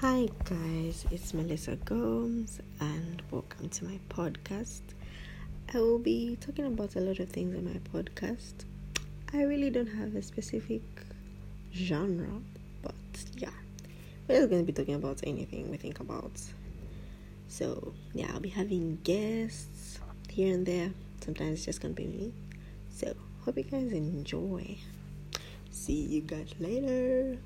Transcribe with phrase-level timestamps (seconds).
[0.00, 4.82] Hi, guys, it's Melissa Gomes, and welcome to my podcast.
[5.74, 8.52] I will be talking about a lot of things in my podcast.
[9.32, 10.82] I really don't have a specific
[11.74, 12.40] genre,
[12.80, 12.94] but
[13.38, 13.50] yeah,
[14.28, 16.40] we're just going to be talking about anything we think about.
[17.48, 19.98] So, yeah, I'll be having guests
[20.30, 20.92] here and there.
[21.24, 22.32] Sometimes it's just going to be me.
[22.94, 24.78] So, hope you guys enjoy.
[25.72, 27.38] See you guys later.